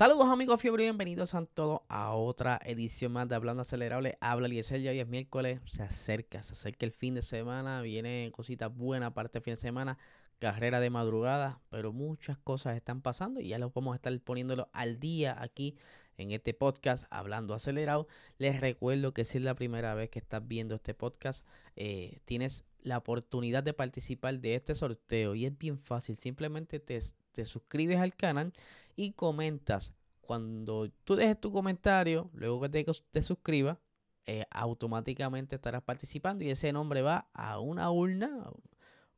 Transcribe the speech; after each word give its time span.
Saludos 0.00 0.30
amigos 0.30 0.58
fiebre 0.62 0.84
bienvenidos 0.84 1.34
a 1.34 1.44
todos 1.44 1.82
a 1.90 2.14
otra 2.14 2.58
edición 2.64 3.12
más 3.12 3.28
de 3.28 3.34
Hablando 3.34 3.60
Acelerable. 3.60 4.16
Habla 4.22 4.46
Eliezer, 4.46 4.80
ya 4.80 4.92
hoy 4.92 5.00
es 5.00 5.06
miércoles, 5.06 5.60
se 5.66 5.82
acerca, 5.82 6.42
se 6.42 6.54
acerca 6.54 6.86
el 6.86 6.92
fin 6.92 7.16
de 7.16 7.20
semana, 7.20 7.82
viene 7.82 8.32
cositas 8.34 8.74
buenas 8.74 9.12
parte 9.12 9.34
del 9.34 9.42
fin 9.42 9.52
de 9.56 9.60
semana, 9.60 9.98
carrera 10.38 10.80
de 10.80 10.88
madrugada, 10.88 11.60
pero 11.68 11.92
muchas 11.92 12.38
cosas 12.38 12.76
están 12.76 13.02
pasando 13.02 13.42
y 13.42 13.48
ya 13.48 13.58
los 13.58 13.74
vamos 13.74 13.92
a 13.92 13.96
estar 13.96 14.18
poniéndolo 14.20 14.70
al 14.72 15.00
día 15.00 15.36
aquí 15.38 15.76
en 16.16 16.30
este 16.30 16.54
podcast 16.54 17.04
Hablando 17.10 17.52
Acelerado. 17.52 18.08
Les 18.38 18.58
recuerdo 18.58 19.12
que 19.12 19.26
si 19.26 19.36
es 19.36 19.44
la 19.44 19.54
primera 19.54 19.92
vez 19.92 20.08
que 20.08 20.18
estás 20.18 20.48
viendo 20.48 20.76
este 20.76 20.94
podcast, 20.94 21.46
eh, 21.76 22.20
tienes 22.24 22.64
la 22.80 22.96
oportunidad 22.96 23.62
de 23.62 23.74
participar 23.74 24.40
de 24.40 24.54
este 24.54 24.74
sorteo 24.74 25.34
y 25.34 25.44
es 25.44 25.58
bien 25.58 25.78
fácil, 25.78 26.16
simplemente 26.16 26.80
te, 26.80 26.98
te 27.32 27.44
suscribes 27.44 27.98
al 27.98 28.14
canal 28.14 28.54
y 29.00 29.12
comentas. 29.12 29.94
Cuando 30.20 30.90
tú 31.04 31.16
dejes 31.16 31.40
tu 31.40 31.50
comentario, 31.52 32.30
luego 32.34 32.60
que 32.60 32.84
te, 33.10 33.22
suscribas, 33.22 33.78
eh, 34.26 34.44
automáticamente 34.50 35.56
estarás 35.56 35.82
participando 35.82 36.44
y 36.44 36.50
ese 36.50 36.70
nombre 36.72 37.00
va 37.00 37.30
a 37.32 37.58
una 37.58 37.90
urna, 37.90 38.30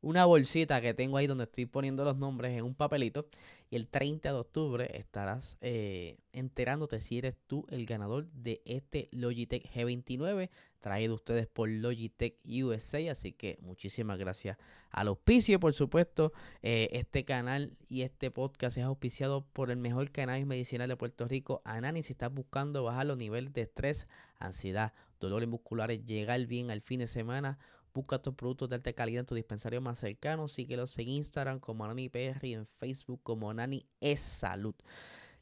una 0.03 0.25
bolsita 0.25 0.81
que 0.81 0.93
tengo 0.93 1.17
ahí 1.17 1.27
donde 1.27 1.45
estoy 1.45 1.65
poniendo 1.65 2.03
los 2.03 2.17
nombres 2.17 2.57
en 2.57 2.65
un 2.65 2.75
papelito. 2.75 3.25
Y 3.69 3.75
el 3.77 3.87
30 3.87 4.31
de 4.31 4.37
octubre 4.37 4.97
estarás 4.99 5.57
eh, 5.61 6.17
enterándote 6.31 6.99
si 6.99 7.17
eres 7.17 7.35
tú 7.47 7.65
el 7.71 7.87
ganador 7.87 8.27
de 8.31 8.61
este 8.65 9.09
Logitech 9.11 9.63
G29 9.73 10.51
traído 10.79 11.15
ustedes 11.15 11.47
por 11.47 11.69
Logitech 11.69 12.35
USA. 12.45 13.11
Así 13.11 13.31
que 13.31 13.57
muchísimas 13.61 14.19
gracias 14.19 14.57
al 14.91 15.07
auspicio. 15.07 15.59
Por 15.59 15.73
supuesto, 15.73 16.33
eh, 16.61 16.89
este 16.91 17.23
canal 17.25 17.75
y 17.87 18.01
este 18.01 18.29
podcast 18.29 18.77
es 18.77 18.83
auspiciado 18.83 19.45
por 19.53 19.71
el 19.71 19.77
mejor 19.77 20.11
canal 20.11 20.45
medicinal 20.45 20.89
de 20.89 20.97
Puerto 20.97 21.27
Rico, 21.27 21.61
Anani. 21.63 22.03
Si 22.03 22.11
estás 22.11 22.31
buscando 22.31 22.83
bajar 22.83 23.05
los 23.05 23.17
niveles 23.17 23.53
de 23.53 23.61
estrés, 23.61 24.07
ansiedad, 24.37 24.93
dolores 25.19 25.47
musculares, 25.47 26.05
llegar 26.05 26.45
bien 26.45 26.69
al 26.69 26.81
fin 26.81 26.99
de 26.99 27.07
semana 27.07 27.57
Busca 27.93 28.19
tus 28.19 28.33
productos 28.33 28.69
de 28.69 28.75
alta 28.75 28.93
calidad 28.93 29.21
en 29.21 29.25
tu 29.25 29.35
dispensario 29.35 29.79
más 29.81 29.99
cercano. 29.99 30.47
Síguelos 30.47 30.97
en 30.97 31.09
Instagram 31.09 31.59
como 31.59 31.85
Nani 31.85 32.09
PR 32.09 32.45
y 32.47 32.53
en 32.53 32.67
Facebook 32.79 33.21
como 33.23 33.53
Nani 33.53 33.85
es 34.01 34.19
Salud. 34.19 34.75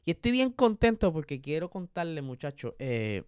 Y 0.04 0.10
estoy 0.10 0.32
bien 0.32 0.50
contento 0.50 1.12
porque 1.12 1.40
quiero 1.40 1.70
contarle, 1.70 2.22
muchachos, 2.22 2.74
eh, 2.78 3.22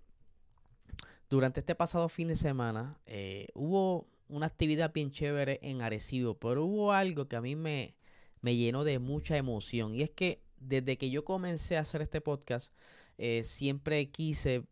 durante 1.30 1.61
este 1.61 1.75
pasado 1.75 2.08
fin 2.08 2.28
de 2.28 2.36
semana 2.36 2.98
eh, 3.06 3.48
hubo 3.55 4.06
una 4.28 4.47
actividad 4.47 4.92
bien 4.92 5.11
chévere 5.11 5.58
en 5.62 5.83
Arecibo, 5.83 6.34
pero 6.34 6.64
hubo 6.64 6.92
algo 6.92 7.28
que 7.28 7.36
a 7.36 7.41
mí 7.41 7.56
me, 7.56 7.95
me 8.41 8.56
llenó 8.56 8.84
de 8.84 8.98
mucha 8.98 9.36
emoción. 9.36 9.95
Y 9.95 10.02
es 10.02 10.11
que 10.11 10.42
desde 10.58 10.98
que 10.98 11.11
yo 11.11 11.25
comencé 11.25 11.77
a 11.77 11.80
hacer 11.80 12.02
este 12.02 12.20
podcast, 12.20 12.74
eh, 13.18 13.42
siempre 13.45 14.11
quise 14.11 14.64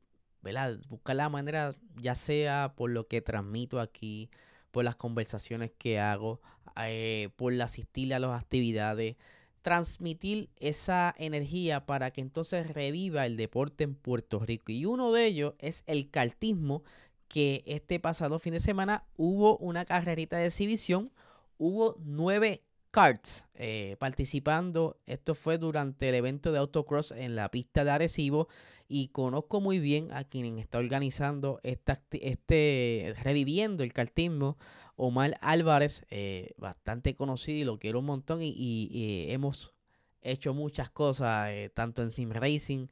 ¿verdad? 0.43 0.79
Buscar 0.89 1.17
la 1.17 1.29
manera, 1.29 1.75
ya 2.01 2.15
sea 2.15 2.75
por 2.77 2.91
lo 2.91 3.07
que 3.07 3.21
transmito 3.23 3.81
aquí, 3.81 4.31
por 4.71 4.85
las 4.85 4.97
conversaciones 4.97 5.73
que 5.79 6.01
hago, 6.01 6.41
eh, 6.85 7.31
por 7.37 7.61
asistir 7.61 8.13
a 8.15 8.19
las 8.19 8.41
actividades, 8.41 9.17
transmitir 9.63 10.51
esa 10.59 11.15
energía 11.19 11.87
para 11.87 12.11
que 12.11 12.21
entonces 12.21 12.69
reviva 12.73 13.27
el 13.27 13.37
deporte 13.37 13.85
en 13.85 13.95
Puerto 13.95 14.41
Rico. 14.41 14.73
Y 14.73 14.85
uno 14.85 15.13
de 15.13 15.27
ellos 15.27 15.55
es 15.59 15.85
el 15.87 16.11
cartismo, 16.11 16.83
que 17.29 17.63
este 17.67 17.99
pasado 17.99 18.39
fin 18.39 18.53
de 18.53 18.61
semana 18.61 19.07
hubo 19.17 19.57
una 19.57 19.87
carrerita 19.87 20.37
de 20.37 20.47
exhibición, 20.47 21.11
hubo 21.57 21.97
nueve 21.99 22.63
karts 22.93 23.45
eh, 23.55 23.97
participando. 23.99 25.01
Esto 25.07 25.35
fue 25.35 25.59
durante 25.59 26.09
el 26.09 26.15
evento 26.15 26.53
de 26.53 26.59
autocross 26.59 27.11
en 27.11 27.35
la 27.35 27.51
pista 27.51 27.85
de 27.85 27.91
Arecibo 27.91 28.47
y 28.87 29.09
conozco 29.09 29.61
muy 29.61 29.81
bien 29.81 30.13
a 30.13 30.23
quien 30.23 30.59
está 30.59 30.79
organizando 30.79 31.59
esta, 31.65 32.01
este, 32.13 33.17
reviviendo 33.23 33.83
el 33.83 33.93
cartismo, 33.93 34.59
Omar 34.95 35.39
Álvarez, 35.41 36.05
eh, 36.11 36.53
bastante 36.59 37.17
conocido 37.17 37.59
y 37.59 37.65
lo 37.65 37.79
quiero 37.79 38.01
un 38.01 38.05
montón 38.05 38.41
y, 38.43 39.27
hemos 39.31 39.73
hecho 40.21 40.55
muchas 40.55 40.91
cosas, 40.91 41.49
eh, 41.51 41.73
tanto 41.75 42.03
en 42.03 42.11
Sim 42.11 42.31
Racing 42.31 42.87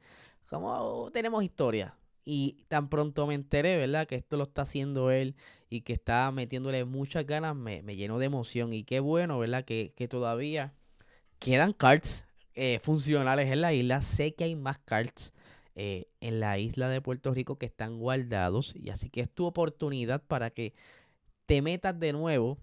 como 0.49 1.09
tenemos 1.13 1.43
historia. 1.43 1.95
Y 2.23 2.57
tan 2.67 2.89
pronto 2.89 3.25
me 3.27 3.33
enteré, 3.33 3.77
¿verdad? 3.77 4.07
Que 4.07 4.15
esto 4.15 4.37
lo 4.37 4.43
está 4.43 4.63
haciendo 4.63 5.11
él 5.11 5.35
y 5.69 5.81
que 5.81 5.93
está 5.93 6.31
metiéndole 6.31 6.85
muchas 6.85 7.25
ganas, 7.25 7.55
me, 7.55 7.81
me 7.81 7.95
llenó 7.95 8.19
de 8.19 8.27
emoción. 8.27 8.73
Y 8.73 8.83
qué 8.83 8.99
bueno, 8.99 9.39
¿verdad? 9.39 9.65
Que, 9.65 9.93
que 9.95 10.07
todavía 10.07 10.73
quedan 11.39 11.73
carts 11.73 12.25
eh, 12.53 12.79
funcionales 12.83 13.51
en 13.51 13.61
la 13.61 13.73
isla. 13.73 14.01
Sé 14.01 14.35
que 14.35 14.43
hay 14.43 14.55
más 14.55 14.77
carts 14.79 15.33
eh, 15.75 16.05
en 16.19 16.39
la 16.39 16.59
isla 16.59 16.89
de 16.89 17.01
Puerto 17.01 17.33
Rico 17.33 17.57
que 17.57 17.65
están 17.65 17.97
guardados. 17.97 18.73
Y 18.75 18.89
así 18.89 19.09
que 19.09 19.21
es 19.21 19.29
tu 19.29 19.45
oportunidad 19.45 20.21
para 20.21 20.51
que 20.51 20.73
te 21.45 21.61
metas 21.61 21.99
de 21.99 22.13
nuevo 22.13 22.57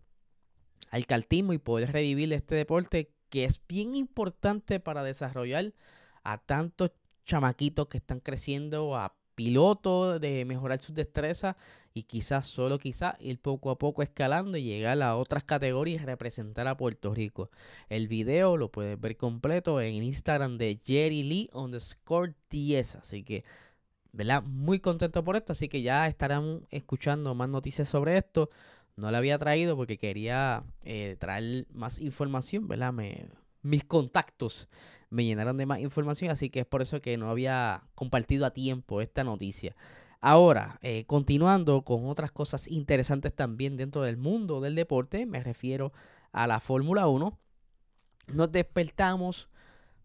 al 0.91 1.07
cartismo 1.07 1.53
y 1.53 1.59
poder 1.59 1.93
revivir 1.93 2.33
este 2.33 2.55
deporte 2.55 3.11
que 3.29 3.45
es 3.45 3.61
bien 3.67 3.95
importante 3.95 4.81
para 4.81 5.03
desarrollar 5.03 5.75
a 6.23 6.39
tantos 6.39 6.93
chamaquitos 7.25 7.89
que 7.89 7.99
están 7.99 8.21
creciendo, 8.21 8.97
a 8.97 9.15
pilotos, 9.39 10.21
de 10.21 10.45
mejorar 10.45 10.81
sus 10.81 10.97
destrezas 10.97 11.55
y 11.95 12.03
quizás, 12.03 12.49
solo 12.49 12.77
quizás, 12.77 13.15
ir 13.21 13.39
poco 13.41 13.71
a 13.71 13.79
poco 13.79 14.03
escalando 14.03 14.59
y 14.59 14.65
llegar 14.65 15.01
a 15.01 15.15
otras 15.15 15.45
categorías 15.45 16.03
y 16.03 16.07
representar 16.07 16.67
a 16.67 16.77
Puerto 16.77 17.15
Rico. 17.15 17.49
El 17.89 18.09
video 18.09 18.57
lo 18.57 18.73
puedes 18.73 19.01
ver 19.01 19.17
completo 19.17 19.81
en 19.81 20.03
Instagram 20.03 20.59
de 20.59 20.81
Jerry 20.85 21.23
Lee 21.23 21.51
underscore 21.53 22.35
10. 22.51 22.97
Así 22.97 23.23
que, 23.23 23.45
¿verdad? 24.11 24.43
Muy 24.43 24.81
contento 24.81 25.23
por 25.23 25.37
esto. 25.37 25.53
Así 25.53 25.69
que 25.69 25.83
ya 25.83 26.09
estarán 26.09 26.67
escuchando 26.71 27.33
más 27.37 27.49
noticias 27.49 27.89
sobre 27.89 28.19
esto. 28.19 28.51
No 28.97 29.13
la 29.13 29.19
había 29.19 29.39
traído 29.39 29.77
porque 29.77 29.99
quería 29.99 30.65
eh, 30.83 31.15
traer 31.21 31.69
más 31.73 32.01
información, 32.01 32.67
¿verdad? 32.67 32.93
Mis 33.63 33.85
contactos 33.85 34.69
me 35.11 35.25
llenaron 35.25 35.57
de 35.57 35.67
más 35.67 35.81
información, 35.81 36.31
así 36.31 36.51
que 36.51 36.61
es 36.61 36.67
por 36.67 36.83
eso 36.83 37.01
que 37.01 37.17
no 37.17 37.31
había 37.31 37.85
compartido 37.95 38.47
a 38.47 38.53
tiempo 38.53 39.01
esta 39.01 39.25
noticia. 39.25 39.75
Ahora, 40.21 40.79
eh, 40.83 41.05
continuando 41.07 41.83
con 41.83 42.07
otras 42.07 42.33
cosas 42.33 42.67
interesantes 42.69 43.35
también 43.35 43.77
dentro 43.77 44.03
del 44.03 44.17
mundo 44.17 44.61
del 44.61 44.75
deporte, 44.75 45.27
me 45.27 45.43
refiero 45.43 45.93
a 46.33 46.47
la 46.47 46.61
Fórmula 46.61 47.07
1, 47.07 47.39
nos 48.33 48.53
despertamos 48.53 49.49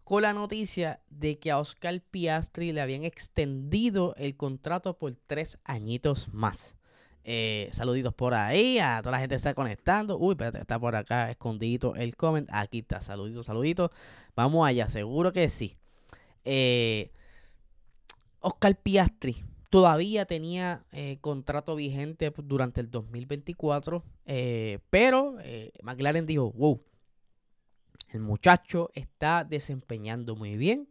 con 0.04 0.22
la 0.22 0.32
noticia 0.32 1.00
de 1.08 1.38
que 1.38 1.50
a 1.50 1.58
Oscar 1.58 2.00
Piastri 2.00 2.72
le 2.72 2.80
habían 2.80 3.04
extendido 3.04 4.14
el 4.16 4.36
contrato 4.36 4.98
por 4.98 5.16
tres 5.26 5.58
añitos 5.64 6.32
más. 6.32 6.76
Eh, 7.26 7.70
saluditos 7.72 8.12
por 8.12 8.34
ahí, 8.34 8.78
a 8.78 9.00
toda 9.00 9.12
la 9.12 9.18
gente 9.18 9.32
que 9.32 9.36
está 9.36 9.54
conectando. 9.54 10.18
Uy, 10.18 10.32
espérate, 10.32 10.58
está 10.58 10.78
por 10.78 10.94
acá 10.94 11.30
escondido 11.30 11.94
el 11.94 12.16
comment. 12.16 12.48
Aquí 12.52 12.80
está, 12.80 13.00
saluditos, 13.00 13.46
saluditos. 13.46 13.90
Vamos 14.36 14.66
allá, 14.66 14.88
seguro 14.88 15.32
que 15.32 15.48
sí. 15.48 15.76
Eh, 16.44 17.10
Oscar 18.40 18.76
Piastri 18.76 19.42
Todavía 19.70 20.24
tenía 20.24 20.84
eh, 20.92 21.18
contrato 21.20 21.74
vigente 21.74 22.32
durante 22.44 22.80
el 22.80 22.92
2024, 22.92 24.04
eh, 24.24 24.78
pero 24.88 25.34
McLaren 25.82 26.26
dijo, 26.26 26.52
wow, 26.52 26.80
el 28.10 28.20
muchacho 28.20 28.90
está 28.94 29.42
desempeñando 29.42 30.36
muy 30.36 30.56
bien. 30.56 30.86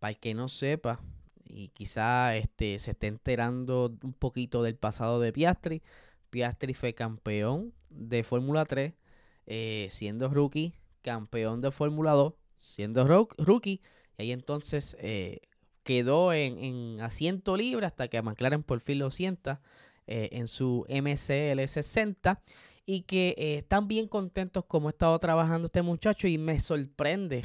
para 0.00 0.10
el 0.10 0.18
que 0.18 0.34
no 0.34 0.48
sepa, 0.48 0.98
y 1.52 1.68
quizá 1.68 2.36
este, 2.36 2.78
se 2.78 2.92
esté 2.92 3.08
enterando 3.08 3.94
un 4.02 4.14
poquito 4.14 4.62
del 4.62 4.76
pasado 4.76 5.20
de 5.20 5.32
Piastri, 5.32 5.82
Piastri 6.30 6.74
fue 6.74 6.94
campeón 6.94 7.74
de 7.90 8.22
Fórmula 8.22 8.64
3, 8.64 8.94
siendo 9.90 10.28
rookie, 10.28 10.74
campeón 11.02 11.60
de 11.60 11.70
Fórmula 11.70 12.12
2, 12.12 12.32
siendo 12.54 13.06
rookie, 13.36 13.82
y 14.18 14.22
ahí 14.22 14.32
entonces 14.32 14.96
quedó 15.82 16.32
en, 16.32 17.00
asiento 17.00 17.56
libre 17.56 17.84
hasta 17.84 18.08
que 18.08 18.22
McLaren 18.22 18.62
por 18.62 18.80
fin 18.80 18.98
lo 18.98 19.10
sienta. 19.10 19.60
en 20.06 20.48
su 20.48 20.84
MCL 20.88 21.66
60 21.68 22.42
y 22.86 23.02
que 23.02 23.34
están 23.58 23.86
bien 23.86 24.08
contentos 24.08 24.64
como 24.64 24.88
ha 24.88 24.90
estado 24.90 25.18
trabajando 25.18 25.66
este 25.66 25.82
muchacho 25.82 26.26
y 26.26 26.38
me 26.38 26.58
sorprende. 26.58 27.44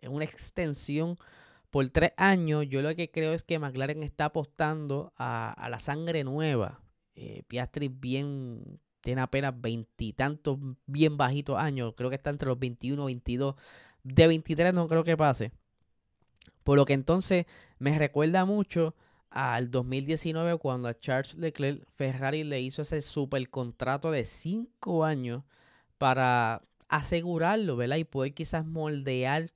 En 0.00 0.12
una 0.12 0.24
extensión 0.24 1.16
por 1.74 1.88
tres 1.88 2.12
años. 2.16 2.68
Yo 2.68 2.82
lo 2.82 2.94
que 2.94 3.10
creo 3.10 3.32
es 3.32 3.42
que 3.42 3.58
McLaren 3.58 4.04
está 4.04 4.26
apostando 4.26 5.12
a, 5.18 5.66
la 5.68 5.80
sangre 5.80 6.22
nueva. 6.22 6.80
Piastri 7.48 7.88
bien 7.88 8.78
tiene 9.00 9.22
apenas 9.22 9.60
veintitantos 9.60 10.56
bien 10.86 11.16
bajitos 11.16 11.58
años, 11.58 11.94
creo 11.96 12.10
que 12.10 12.14
está 12.14 12.30
entre 12.30 12.46
los 12.46 12.60
21 12.60 13.02
y 13.02 13.06
22, 13.06 13.56
de 14.04 14.26
23 14.28 14.72
no 14.72 14.86
creo 14.86 15.02
que 15.02 15.16
pase. 15.16 15.50
Por 16.62 16.76
lo 16.76 16.84
que 16.84 16.92
entonces 16.92 17.44
me 17.80 17.98
recuerda 17.98 18.44
mucho 18.44 18.94
al 19.30 19.72
2019 19.72 20.58
cuando 20.58 20.86
a 20.86 20.96
Charles 20.96 21.34
Leclerc 21.34 21.84
Ferrari 21.96 22.44
le 22.44 22.60
hizo 22.60 22.82
ese 22.82 23.02
super 23.02 23.50
contrato 23.50 24.12
de 24.12 24.24
5 24.24 25.04
años 25.04 25.42
para 25.98 26.62
asegurarlo, 26.88 27.74
¿verdad? 27.74 27.96
Y 27.96 28.04
poder 28.04 28.32
quizás 28.32 28.64
moldear 28.64 29.50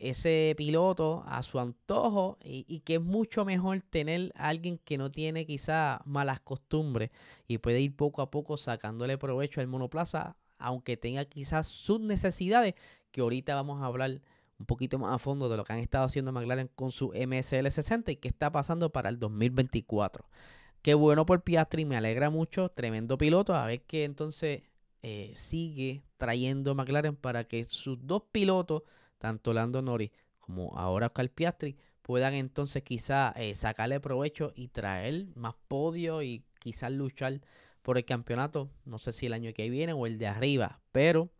ese 0.00 0.54
piloto 0.56 1.22
a 1.26 1.42
su 1.42 1.60
antojo 1.60 2.38
y, 2.42 2.80
que 2.80 2.94
es 2.94 3.00
mucho 3.00 3.44
mejor 3.44 3.80
tener 3.82 4.32
a 4.34 4.48
alguien 4.48 4.78
que 4.78 4.96
no 4.96 5.10
tiene 5.10 5.46
quizá 5.46 6.00
malas 6.06 6.40
costumbres 6.40 7.10
y 7.46 7.58
puede 7.58 7.80
ir 7.80 7.94
poco 7.94 8.22
a 8.22 8.30
poco 8.30 8.56
sacándole 8.56 9.18
provecho 9.18 9.60
al 9.60 9.66
monoplaza, 9.66 10.36
aunque 10.58 10.96
tenga 10.96 11.24
quizás 11.26 11.66
sus 11.66 12.00
necesidades, 12.00 12.74
que 13.10 13.20
ahorita 13.20 13.54
vamos 13.54 13.82
a 13.82 13.86
hablar 13.86 14.22
un 14.58 14.66
poquito 14.66 14.98
más 14.98 15.14
a 15.14 15.18
fondo 15.18 15.48
de 15.48 15.56
lo 15.56 15.64
que 15.64 15.72
han 15.72 15.78
estado 15.78 16.04
haciendo 16.04 16.32
McLaren 16.32 16.70
con 16.74 16.92
su 16.92 17.12
MSL 17.12 17.70
60 17.70 18.12
y 18.12 18.16
qué 18.16 18.28
está 18.28 18.50
pasando 18.50 18.90
para 18.90 19.08
el 19.08 19.18
2024. 19.18 20.24
Qué 20.82 20.94
bueno 20.94 21.26
por 21.26 21.42
Piastri, 21.42 21.84
me 21.84 21.96
alegra 21.96 22.30
mucho, 22.30 22.70
tremendo 22.70 23.18
piloto, 23.18 23.54
a 23.54 23.66
ver 23.66 23.82
qué 23.82 24.04
entonces 24.04 24.62
eh, 25.02 25.32
sigue 25.34 26.02
trayendo 26.16 26.74
McLaren 26.74 27.16
para 27.16 27.44
que 27.44 27.64
sus 27.66 27.98
dos 28.06 28.22
pilotos 28.32 28.82
tanto 29.20 29.52
Lando 29.52 29.82
Norris 29.82 30.10
como 30.40 30.76
ahora 30.76 31.06
Oscar 31.06 31.30
Piastri 31.30 31.76
puedan 32.02 32.34
entonces 32.34 32.82
quizá 32.82 33.32
eh, 33.36 33.54
sacarle 33.54 34.00
provecho 34.00 34.52
y 34.56 34.68
traer 34.68 35.26
más 35.36 35.54
podio 35.68 36.22
y 36.22 36.42
quizás 36.58 36.90
luchar 36.90 37.40
por 37.82 37.98
el 37.98 38.04
campeonato, 38.04 38.70
no 38.84 38.98
sé 38.98 39.12
si 39.12 39.26
el 39.26 39.32
año 39.32 39.52
que 39.54 39.70
viene 39.70 39.92
o 39.92 40.06
el 40.06 40.18
de 40.18 40.26
arriba, 40.26 40.80
pero 40.90 41.30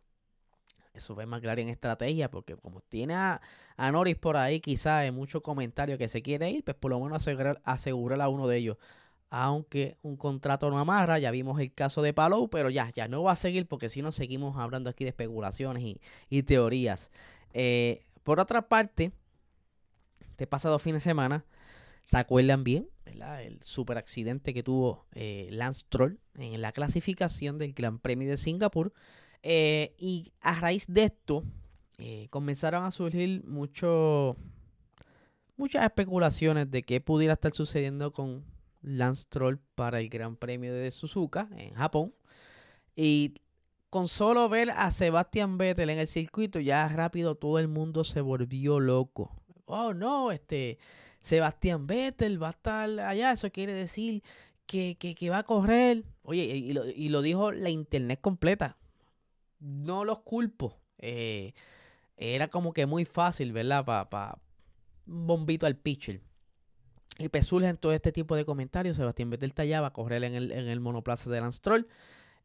eso 0.93 1.15
fue 1.15 1.25
más 1.25 1.41
claro 1.41 1.61
en 1.61 1.69
estrategia, 1.69 2.29
porque 2.29 2.55
como 2.55 2.81
tiene 2.81 3.15
a, 3.15 3.41
Norris 3.91 4.15
por 4.15 4.37
ahí, 4.37 4.59
quizás 4.59 5.01
hay 5.01 5.11
muchos 5.11 5.41
comentarios 5.41 5.97
que 5.97 6.07
se 6.07 6.21
quiere 6.21 6.49
ir, 6.49 6.63
pues 6.63 6.75
por 6.77 6.91
lo 6.91 6.99
menos 6.99 7.17
asegurar, 7.17 7.61
asegurar 7.63 8.21
a 8.21 8.29
uno 8.29 8.47
de 8.47 8.57
ellos. 8.57 8.77
Aunque 9.29 9.97
un 10.01 10.17
contrato 10.17 10.69
no 10.69 10.77
amarra, 10.77 11.17
ya 11.17 11.31
vimos 11.31 11.59
el 11.59 11.73
caso 11.73 12.01
de 12.01 12.13
Palou, 12.13 12.49
pero 12.49 12.69
ya, 12.69 12.91
ya 12.93 13.07
no 13.07 13.23
va 13.23 13.31
a 13.31 13.35
seguir 13.37 13.67
porque 13.67 13.87
si 13.87 14.01
no 14.01 14.11
seguimos 14.11 14.57
hablando 14.57 14.89
aquí 14.89 15.05
de 15.05 15.09
especulaciones 15.09 15.97
y 16.29 16.43
teorías. 16.43 17.11
Eh, 17.53 18.03
por 18.23 18.39
otra 18.39 18.67
parte, 18.67 19.11
este 20.19 20.47
pasado 20.47 20.79
fin 20.79 20.93
de 20.93 20.99
semana, 20.99 21.45
¿se 22.03 22.17
acuerdan 22.17 22.63
bien? 22.63 22.89
El 23.05 23.61
super 23.61 23.97
accidente 23.97 24.53
que 24.53 24.63
tuvo 24.63 25.05
eh, 25.13 25.49
Lance 25.51 25.83
Troll 25.89 26.17
en 26.35 26.61
la 26.61 26.71
clasificación 26.71 27.57
del 27.57 27.73
Gran 27.73 27.99
Premio 27.99 28.29
de 28.29 28.37
Singapur. 28.37 28.93
Eh, 29.43 29.95
y 29.97 30.31
a 30.41 30.59
raíz 30.59 30.85
de 30.87 31.05
esto, 31.05 31.43
comenzaron 32.31 32.83
a 32.83 32.89
surgir 32.89 33.43
mucho, 33.43 34.35
muchas 35.55 35.83
especulaciones 35.83 36.71
de 36.71 36.81
qué 36.81 36.99
pudiera 36.99 37.33
estar 37.33 37.53
sucediendo 37.53 38.11
con 38.11 38.43
Lance 38.81 39.25
Troll 39.29 39.59
para 39.75 39.99
el 39.99 40.09
Gran 40.09 40.35
Premio 40.35 40.73
de 40.73 40.89
Suzuka 40.89 41.47
en 41.57 41.75
Japón. 41.75 42.13
Y 42.95 43.35
con 43.91 44.07
solo 44.07 44.47
ver 44.47 44.71
a 44.71 44.89
Sebastián 44.89 45.57
Vettel 45.57 45.89
en 45.89 45.99
el 45.99 46.07
circuito, 46.07 46.61
ya 46.61 46.87
rápido 46.87 47.35
todo 47.35 47.59
el 47.59 47.67
mundo 47.67 48.05
se 48.05 48.21
volvió 48.21 48.79
loco. 48.79 49.35
Oh, 49.65 49.93
no, 49.93 50.31
este, 50.31 50.79
Sebastián 51.19 51.87
Vettel 51.87 52.41
va 52.41 52.47
a 52.47 52.51
estar 52.51 52.89
allá, 53.01 53.33
eso 53.33 53.51
quiere 53.51 53.73
decir 53.73 54.23
que, 54.65 55.29
va 55.29 55.39
a 55.39 55.43
correr. 55.43 56.05
Oye, 56.23 56.41
y 56.41 57.09
lo, 57.09 57.21
dijo 57.21 57.51
la 57.51 57.69
internet 57.69 58.21
completa. 58.21 58.77
No 59.59 60.05
los 60.05 60.19
culpo. 60.21 60.79
Eh, 60.97 61.53
era 62.15 62.47
como 62.47 62.71
que 62.71 62.85
muy 62.85 63.03
fácil, 63.03 63.51
¿verdad? 63.51 63.83
Para 63.83 64.37
un 65.05 65.27
bombito 65.27 65.65
al 65.65 65.75
pitcher. 65.75 66.21
Y 67.19 67.27
pues 67.27 67.45
surgen 67.45 67.75
todo 67.75 67.91
este 67.91 68.13
tipo 68.13 68.37
de 68.37 68.45
comentarios. 68.45 68.95
Sebastián 68.95 69.31
Vettel 69.31 69.53
va 69.83 69.87
a 69.87 69.93
correr 69.93 70.23
en 70.23 70.33
el, 70.33 70.51
en 70.53 70.69
el 70.69 70.79
monoplaza 70.79 71.29
de 71.29 71.41
Lance 71.41 71.59
Troll. 71.61 71.87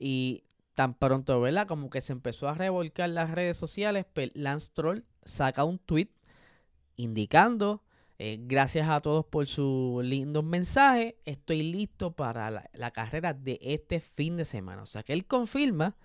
Y 0.01 0.43
tan 0.77 0.95
pronto, 0.95 1.41
¿verdad? 1.41 1.67
Como 1.67 1.91
que 1.91 2.03
se 2.03 2.13
empezó 2.13 2.49
a 2.49 2.55
revolcar 2.55 3.09
las 3.09 3.31
redes 3.33 3.57
sociales, 3.57 4.05
pues 4.13 4.31
Lance 4.35 4.71
Troll 4.73 5.05
saca 5.25 5.65
un 5.65 5.79
tweet 5.79 6.11
indicando, 6.97 7.83
eh, 8.19 8.39
gracias 8.43 8.89
a 8.89 9.01
todos 9.01 9.25
por 9.25 9.47
su 9.47 10.01
lindo 10.05 10.43
mensaje, 10.43 11.17
estoy 11.25 11.63
listo 11.63 12.13
para 12.13 12.51
la, 12.51 12.71
la, 12.75 12.91
carrera 12.91 13.33
de 13.33 13.59
este 13.63 14.01
fin 14.01 14.37
de 14.37 14.45
semana. 14.45 14.83
O 14.83 14.87
sea 14.87 15.03
que 15.03 15.15
él 15.15 15.27
confirma 15.27 15.97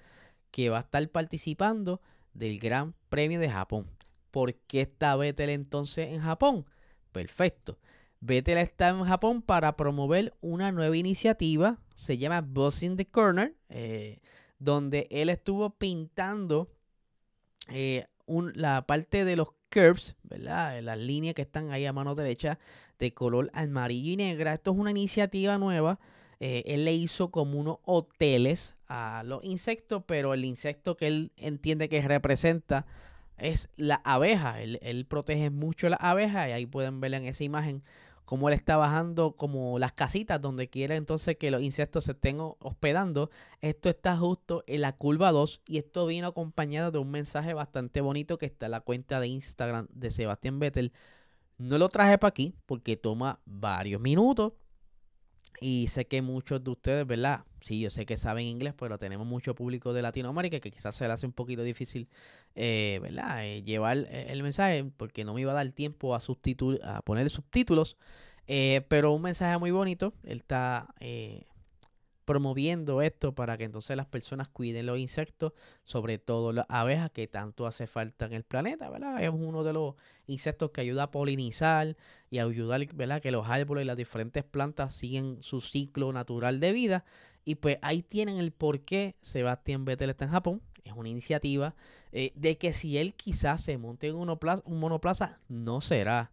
que 0.52 0.70
va 0.70 0.78
a 0.78 0.82
estar 0.82 1.08
participando 1.10 2.02
del 2.34 2.58
Gran 2.58 2.96
Premio 3.10 3.40
de 3.42 3.50
Japón. 3.50 3.92
¿Por 4.32 4.56
qué 4.56 4.82
está 4.82 5.18
Vettel 5.18 5.50
entonces 5.50 6.10
en 6.12 6.22
Japón? 6.22 6.66
Perfecto. 7.12 7.78
Vettel 8.22 8.58
está 8.60 8.90
en 8.90 9.04
Japón 9.04 9.42
para 9.42 9.76
promover 9.76 10.34
una 10.40 10.72
nueva 10.72 10.96
iniciativa, 10.96 11.80
se 11.96 12.18
llama 12.18 12.40
Boss 12.40 12.84
in 12.84 12.96
the 12.96 13.06
Corner. 13.06 13.54
Eh, 13.68 14.22
donde 14.62 15.08
él 15.10 15.30
estuvo 15.30 15.72
pintando 15.72 16.70
eh, 17.68 18.06
la 18.54 18.86
parte 18.86 19.26
de 19.26 19.36
los 19.36 19.50
curves, 19.74 20.16
¿verdad? 20.24 20.80
Las 20.84 21.00
líneas 21.00 21.34
que 21.34 21.42
están 21.42 21.72
ahí 21.72 21.86
a 21.86 21.94
mano 21.94 22.14
derecha 22.14 22.60
de 23.00 23.12
color 23.14 23.50
amarillo 23.54 24.12
y 24.12 24.18
negra. 24.18 24.54
Esto 24.54 24.72
es 24.72 24.78
una 24.78 24.92
iniciativa 24.92 25.58
nueva. 25.58 26.00
Eh, 26.40 26.64
él 26.68 26.86
le 26.86 26.94
hizo 26.94 27.32
como 27.32 27.60
unos 27.60 27.80
hoteles 27.86 28.76
a 28.88 29.24
los 29.26 29.44
insectos, 29.44 30.04
pero 30.06 30.34
el 30.36 30.46
insecto 30.46 30.96
que 30.96 31.08
él 31.08 31.32
entiende 31.38 31.90
que 31.90 32.02
representa 32.02 32.86
es 33.38 33.68
la 33.78 33.96
abeja. 34.04 34.62
Él, 34.62 35.06
protege 35.10 35.50
mucho 35.50 35.90
las 35.90 36.02
abejas 36.02 36.50
y 36.50 36.52
ahí 36.52 36.66
pueden 36.68 37.02
ver 37.02 37.16
en 37.16 37.26
esa 37.26 37.44
imagen 37.44 37.84
cómo 38.32 38.48
él 38.48 38.56
está 38.56 38.78
bajando 38.78 39.36
como 39.36 39.78
las 39.78 39.92
casitas 39.92 40.40
donde 40.40 40.70
quiere 40.70 40.96
entonces 40.96 41.36
que 41.36 41.52
los 41.52 41.62
insectos 41.62 42.06
se 42.06 42.14
estén 42.14 42.38
hospedando. 42.40 43.30
Esto 43.60 43.90
está 43.90 44.16
justo 44.16 44.64
en 44.68 44.80
la 44.80 44.96
curva 44.96 45.34
2 45.34 45.64
y 45.68 45.80
esto 45.80 46.06
vino 46.06 46.28
acompañado 46.28 46.92
de 46.92 47.00
un 47.00 47.12
mensaje 47.12 47.54
bastante 47.54 48.00
bonito 48.00 48.38
que 48.38 48.46
está 48.46 48.68
en 48.68 48.72
la 48.72 48.80
cuenta 48.80 49.20
de 49.20 49.28
Instagram 49.28 49.90
de 49.92 50.12
Sebastián 50.12 50.60
Vettel. 50.60 50.94
No 51.58 51.78
lo 51.78 51.90
traje 51.90 52.18
para 52.20 52.30
aquí 52.30 52.56
porque 52.66 52.96
toma 52.96 53.42
varios 53.44 54.00
minutos 54.00 54.54
y 55.62 55.88
sé 55.90 56.08
que 56.08 56.24
muchos 56.24 56.64
de 56.64 56.72
ustedes, 56.72 57.06
¿verdad? 57.08 57.46
Sí, 57.62 57.80
yo 57.80 57.92
sé 57.92 58.08
que 58.08 58.18
saben 58.18 58.46
inglés, 58.48 58.74
pero 58.76 58.98
tenemos 58.98 59.28
mucho 59.28 59.54
público 59.54 59.94
de 59.94 60.02
Latinoamérica 60.02 60.60
que 60.60 60.72
quizás 60.72 60.96
se 60.96 61.06
le 61.06 61.14
hace 61.14 61.28
un 61.28 61.34
poquito 61.34 61.62
difícil, 61.62 62.10
eh, 62.56 63.00
¿verdad? 63.02 63.46
Eh, 63.46 63.64
llevar 63.64 63.98
eh, 63.98 64.26
el 64.30 64.42
mensaje 64.42 64.84
porque 64.98 65.24
no 65.24 65.36
me 65.36 65.42
iba 65.42 65.52
a 65.52 65.56
dar 65.56 65.70
tiempo 65.70 66.16
a, 66.16 66.18
a 66.18 67.02
poner 67.04 67.30
subtítulos. 67.30 67.96
pero 68.90 69.14
un 69.14 69.22
mensaje 69.22 69.58
muy 69.60 69.70
bonito. 69.72 70.14
Él 70.24 70.38
está 70.38 70.94
promoviendo 72.26 73.02
esto 73.02 73.34
para 73.34 73.58
que 73.58 73.64
entonces 73.64 73.98
las 73.98 74.06
personas 74.06 74.48
cuiden 74.48 74.86
los 74.86 74.98
insectos, 74.98 75.54
sobre 75.84 76.18
todo 76.18 76.54
las 76.54 76.66
abejas 76.70 77.12
que 77.12 77.28
tanto 77.28 77.66
hace 77.66 77.88
falta 77.88 78.26
en 78.26 78.34
el 78.34 78.44
planeta, 78.44 78.90
¿verdad? 78.90 79.24
Es 79.24 79.30
uno 79.30 79.64
de 79.64 79.74
los 79.74 79.96
insectos 80.28 80.72
que 80.72 80.82
ayuda 80.82 81.04
a 81.04 81.12
polinizar 81.12 81.98
y 82.30 82.40
ayudar, 82.40 82.86
¿verdad? 82.94 83.22
Que 83.22 83.32
los 83.32 83.48
árboles 83.48 83.84
y 83.84 83.88
las 83.88 83.98
diferentes 83.98 84.44
plantas 84.44 84.96
siguen 84.96 85.42
su 85.42 85.62
ciclo 85.62 86.12
natural 86.12 86.60
de 86.60 86.72
vida. 86.72 87.06
Y 87.44 87.56
pues 87.56 87.78
ahí 87.82 88.04
tienen 88.04 88.38
el 88.38 88.52
por 88.52 88.82
qué 88.82 89.16
Sebastián 89.22 89.86
Vettel 89.86 90.12
está 90.12 90.26
en 90.26 90.32
Japón. 90.32 90.62
Es 90.84 90.94
una 90.94 91.10
iniciativa 91.10 91.76
eh, 92.12 92.32
de 92.36 92.58
que 92.58 92.74
si 92.74 92.98
él 92.98 93.14
quizás 93.14 93.64
se 93.64 93.78
monte 93.78 94.08
en 94.08 94.16
un 94.16 94.80
monoplaza, 94.80 95.40
no 95.48 95.82
será 95.82 96.32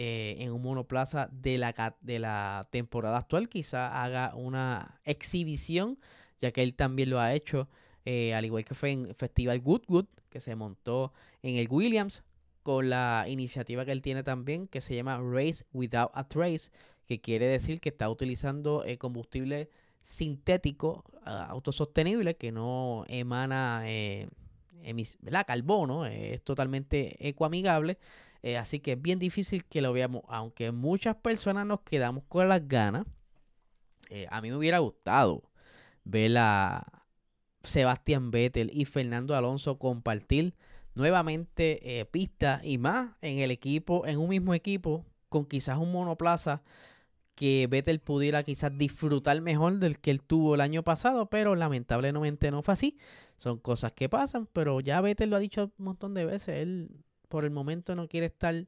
eh, 0.00 0.36
en 0.38 0.52
un 0.52 0.62
monoplaza 0.62 1.28
de 1.32 1.58
la, 1.58 1.96
de 2.02 2.20
la 2.20 2.64
temporada 2.70 3.18
actual. 3.18 3.48
Quizá 3.48 4.00
haga 4.04 4.32
una 4.36 5.00
exhibición, 5.02 5.98
ya 6.38 6.52
que 6.52 6.62
él 6.62 6.74
también 6.74 7.10
lo 7.10 7.18
ha 7.18 7.34
hecho, 7.34 7.68
eh, 8.04 8.32
al 8.32 8.44
igual 8.44 8.64
que 8.64 8.76
fue 8.76 8.92
en 8.92 9.12
Festival 9.16 9.58
Goodwood, 9.58 10.06
que 10.30 10.38
se 10.38 10.54
montó 10.54 11.12
en 11.42 11.56
el 11.56 11.66
Williams, 11.68 12.22
con 12.62 12.90
la 12.90 13.24
iniciativa 13.28 13.84
que 13.84 13.90
él 13.90 14.00
tiene 14.00 14.22
también, 14.22 14.68
que 14.68 14.80
se 14.80 14.94
llama 14.94 15.20
Race 15.20 15.64
Without 15.72 16.12
a 16.14 16.28
Trace, 16.28 16.70
que 17.04 17.20
quiere 17.20 17.46
decir 17.46 17.80
que 17.80 17.88
está 17.88 18.08
utilizando 18.08 18.84
eh, 18.84 18.98
combustible 18.98 19.68
sintético, 20.02 21.02
autosostenible, 21.24 22.36
que 22.36 22.52
no 22.52 23.04
emana 23.08 23.82
carbono, 25.44 26.06
es 26.06 26.40
totalmente 26.42 27.28
ecoamigable 27.28 27.98
eh, 28.42 28.56
así 28.56 28.80
que 28.80 28.92
es 28.92 29.02
bien 29.02 29.18
difícil 29.18 29.64
que 29.64 29.80
lo 29.80 29.92
veamos, 29.92 30.22
aunque 30.28 30.70
muchas 30.70 31.16
personas 31.16 31.66
nos 31.66 31.80
quedamos 31.80 32.24
con 32.28 32.48
las 32.48 32.66
ganas. 32.68 33.06
Eh, 34.10 34.26
a 34.30 34.40
mí 34.40 34.50
me 34.50 34.56
hubiera 34.56 34.78
gustado 34.78 35.50
ver 36.04 36.36
a 36.38 37.04
Sebastián 37.62 38.30
Vettel 38.30 38.70
y 38.72 38.84
Fernando 38.84 39.34
Alonso 39.36 39.78
compartir 39.78 40.54
nuevamente 40.94 42.00
eh, 42.00 42.04
pista 42.06 42.60
y 42.64 42.78
más 42.78 43.10
en 43.20 43.38
el 43.40 43.50
equipo, 43.50 44.06
en 44.06 44.18
un 44.18 44.28
mismo 44.28 44.54
equipo, 44.54 45.04
con 45.28 45.44
quizás 45.44 45.78
un 45.78 45.92
monoplaza 45.92 46.62
que 47.34 47.68
Vettel 47.68 48.00
pudiera 48.00 48.42
quizás 48.42 48.76
disfrutar 48.76 49.40
mejor 49.40 49.78
del 49.78 50.00
que 50.00 50.10
él 50.10 50.22
tuvo 50.22 50.54
el 50.54 50.60
año 50.60 50.82
pasado, 50.82 51.30
pero 51.30 51.54
lamentablemente 51.54 52.50
no 52.50 52.62
fue 52.62 52.74
así. 52.74 52.98
Son 53.36 53.58
cosas 53.58 53.92
que 53.92 54.08
pasan, 54.08 54.48
pero 54.52 54.80
ya 54.80 55.00
Vettel 55.00 55.30
lo 55.30 55.36
ha 55.36 55.38
dicho 55.38 55.72
un 55.78 55.84
montón 55.84 56.14
de 56.14 56.24
veces, 56.24 56.56
él 56.56 56.90
por 57.28 57.44
el 57.44 57.50
momento 57.50 57.94
no 57.94 58.08
quiere 58.08 58.26
estar 58.26 58.66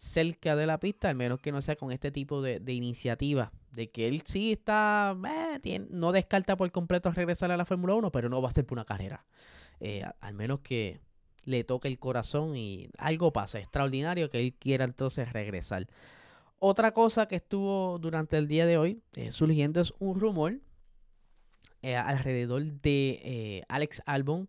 cerca 0.00 0.56
de 0.56 0.66
la 0.66 0.80
pista, 0.80 1.10
al 1.10 1.16
menos 1.16 1.40
que 1.40 1.52
no 1.52 1.60
sea 1.60 1.76
con 1.76 1.92
este 1.92 2.10
tipo 2.10 2.40
de, 2.40 2.72
iniciativa, 2.72 3.52
de 3.72 3.90
que 3.90 4.08
él 4.08 4.22
sí 4.24 4.52
está, 4.52 5.14
eh, 5.62 5.86
no 5.90 6.10
descarta 6.10 6.56
por 6.56 6.70
completo 6.72 7.10
regresar 7.12 7.50
a 7.50 7.56
la 7.58 7.66
Fórmula 7.66 7.94
1, 7.94 8.10
pero 8.10 8.30
no 8.30 8.40
va 8.40 8.48
a 8.48 8.52
ser 8.52 8.64
por 8.64 8.76
una 8.78 8.86
carrera. 8.86 9.26
Eh, 9.78 10.04
al 10.20 10.34
menos 10.34 10.60
que 10.60 11.00
le 11.44 11.64
toque 11.64 11.88
el 11.88 11.98
corazón 11.98 12.56
y 12.56 12.88
algo 12.96 13.32
pasa 13.32 13.58
extraordinario 13.58 14.30
que 14.30 14.40
él 14.40 14.54
quiera 14.54 14.84
entonces 14.84 15.32
regresar. 15.32 15.86
Otra 16.58 16.92
cosa 16.92 17.26
que 17.26 17.36
estuvo 17.36 17.98
durante 17.98 18.38
el 18.38 18.48
día 18.48 18.64
de 18.64 18.78
hoy 18.78 19.02
eh, 19.16 19.30
surgiendo 19.30 19.82
es 19.82 19.92
un 19.98 20.18
rumor 20.18 20.60
eh, 21.82 21.96
alrededor 21.96 22.62
de 22.80 23.64
Alex 23.68 24.02
Albon, 24.06 24.46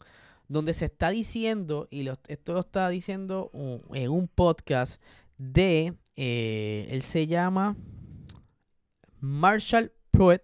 donde 0.51 0.73
se 0.73 0.83
está 0.83 1.11
diciendo, 1.11 1.87
y 1.91 2.05
esto 2.27 2.53
lo 2.53 2.59
está 2.59 2.89
diciendo 2.89 3.51
en 3.93 4.11
un 4.11 4.27
podcast 4.27 5.01
de, 5.37 5.95
él 6.17 7.01
se 7.03 7.25
llama 7.25 7.77
Marshall 9.21 9.93
Pruitt, 10.11 10.41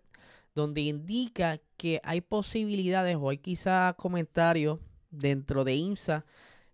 donde 0.56 0.80
indica 0.80 1.60
que 1.76 2.00
hay 2.06 2.22
posibilidades 2.22 3.18
o 3.20 3.30
hay 3.30 3.40
quizá 3.40 3.94
comentarios 3.98 4.80
dentro 5.12 5.66
de 5.66 5.76
IMSA 5.76 6.26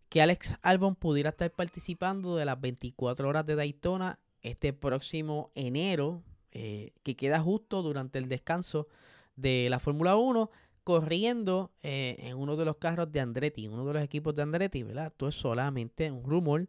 que 0.09 0.21
Alex 0.21 0.55
Albon 0.61 0.95
pudiera 0.95 1.31
estar 1.31 1.49
participando 1.49 2.35
de 2.35 2.45
las 2.45 2.61
24 2.61 3.27
horas 3.27 3.47
de 3.47 3.55
Daytona 3.55 4.19
este 4.43 4.73
próximo 4.73 5.49
enero, 5.55 6.21
eh, 6.51 6.91
que 7.01 7.15
queda 7.15 7.39
justo 7.39 7.81
durante 7.81 8.19
el 8.19 8.29
descanso 8.29 8.87
de 9.35 9.67
la 9.71 9.79
Fórmula 9.79 10.17
1, 10.17 10.51
corriendo 10.83 11.71
eh, 11.81 12.15
en 12.19 12.37
uno 12.37 12.55
de 12.55 12.65
los 12.65 12.77
carros 12.77 13.11
de 13.11 13.19
Andretti, 13.19 13.65
en 13.65 13.73
uno 13.73 13.85
de 13.85 13.93
los 13.93 14.03
equipos 14.03 14.35
de 14.35 14.41
Andretti, 14.41 14.83
¿verdad? 14.83 15.07
Esto 15.07 15.27
es 15.27 15.35
solamente 15.35 16.11
un 16.11 16.23
rumor. 16.23 16.65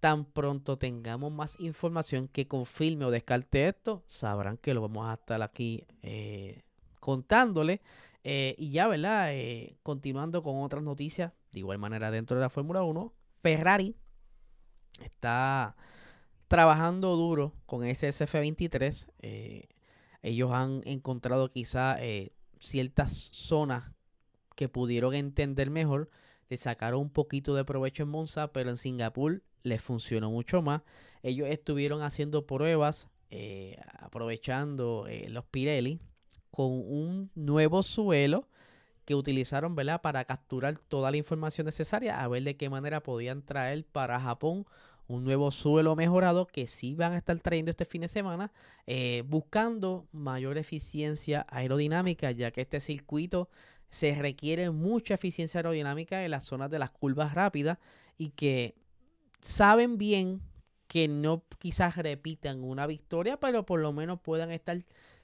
Tan 0.00 0.26
pronto 0.26 0.76
tengamos 0.76 1.32
más 1.32 1.58
información 1.60 2.28
que 2.28 2.46
confirme 2.46 3.06
o 3.06 3.10
descarte 3.10 3.68
esto, 3.68 4.04
sabrán 4.06 4.58
que 4.58 4.74
lo 4.74 4.82
vamos 4.82 5.08
a 5.08 5.14
estar 5.14 5.40
aquí 5.42 5.84
eh, 6.02 6.62
contándole. 7.00 7.80
y 8.22 8.70
ya, 8.70 8.86
¿verdad? 8.86 9.32
continuando 9.82 10.42
con 10.42 10.62
otras 10.62 10.82
noticias, 10.82 11.32
de 11.52 11.60
igual 11.60 11.78
manera 11.78 12.10
dentro 12.10 12.36
de 12.36 12.42
la 12.42 12.50
Fórmula 12.50 12.82
1, 12.82 13.12
Ferrari 13.42 13.94
está 15.02 15.76
trabajando 16.48 17.16
duro 17.16 17.52
con 17.66 17.84
ese 17.84 18.08
SF23. 18.08 19.06
Eh, 19.20 19.68
ellos 20.22 20.52
han 20.52 20.82
encontrado 20.84 21.50
quizá 21.50 21.96
eh, 22.00 22.32
ciertas 22.64 23.12
zonas 23.12 23.84
que 24.56 24.68
pudieron 24.68 25.14
entender 25.14 25.70
mejor. 25.70 26.10
Le 26.48 26.56
sacaron 26.56 27.00
un 27.00 27.10
poquito 27.10 27.54
de 27.54 27.64
provecho 27.64 28.02
en 28.02 28.10
Monza, 28.10 28.52
pero 28.52 28.70
en 28.70 28.76
Singapur 28.76 29.42
les 29.62 29.82
funcionó 29.82 30.30
mucho 30.30 30.62
más. 30.62 30.82
Ellos 31.22 31.48
estuvieron 31.48 32.02
haciendo 32.02 32.46
pruebas, 32.46 33.08
eh, 33.30 33.78
aprovechando 33.98 35.06
los 35.28 35.44
Pirelli, 35.46 36.00
con 36.50 36.70
un 36.70 37.30
nuevo 37.34 37.82
suelo 37.82 38.48
que 39.04 39.14
utilizaron 39.14 39.74
¿verdad? 39.74 40.00
para 40.00 40.24
capturar 40.24 40.78
toda 40.78 41.10
la 41.10 41.16
información 41.16 41.66
necesaria, 41.66 42.22
a 42.22 42.28
ver 42.28 42.42
de 42.44 42.56
qué 42.56 42.70
manera 42.70 43.02
podían 43.02 43.42
traer 43.42 43.84
para 43.84 44.20
Japón 44.20 44.66
un 45.06 45.24
nuevo 45.24 45.50
suelo 45.50 45.94
mejorado 45.96 46.46
que 46.46 46.66
sí 46.66 46.94
van 46.94 47.12
a 47.12 47.18
estar 47.18 47.38
trayendo 47.40 47.70
este 47.70 47.84
fin 47.84 48.02
de 48.02 48.08
semana, 48.08 48.52
eh, 48.86 49.22
buscando 49.26 50.06
mayor 50.12 50.56
eficiencia 50.58 51.46
aerodinámica, 51.50 52.30
ya 52.30 52.50
que 52.50 52.62
este 52.62 52.80
circuito 52.80 53.48
se 53.90 54.14
requiere 54.14 54.70
mucha 54.70 55.14
eficiencia 55.14 55.58
aerodinámica 55.58 56.24
en 56.24 56.30
las 56.30 56.44
zonas 56.44 56.70
de 56.70 56.78
las 56.78 56.90
curvas 56.90 57.34
rápidas 57.34 57.78
y 58.18 58.30
que 58.30 58.74
saben 59.40 59.98
bien 59.98 60.40
que 60.88 61.08
no 61.08 61.44
quizás 61.58 61.96
repitan 61.96 62.62
una 62.62 62.86
victoria, 62.86 63.38
pero 63.38 63.66
por 63.66 63.80
lo 63.80 63.92
menos 63.92 64.20
puedan 64.20 64.50
estar 64.50 64.78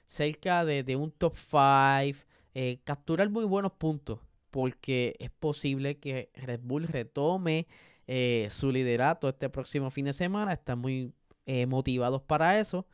cerca 0.05 0.65
de, 0.65 0.95
un 0.95 1.11
top 1.11 1.35
5, 1.35 2.19
eh, 2.53 2.79
capturar 2.83 3.29
muy 3.29 3.45
buenos 3.45 3.71
puntos, 3.73 4.19
porque 4.51 5.15
es 5.19 5.31
posible 5.31 5.97
que 5.97 6.29
Red 6.35 6.59
Bull 6.63 6.87
retome 6.87 7.67
eh, 8.07 8.47
su 8.51 8.71
liderato 8.71 9.29
este 9.29 9.49
próximo 9.49 9.91
fin 9.91 10.05
de 10.05 10.13
semana. 10.13 10.53
Están 10.53 10.79
muy 10.79 11.13
eh, 11.45 11.65
motivados 11.65 12.21
para 12.21 12.59
eso. 12.59 12.85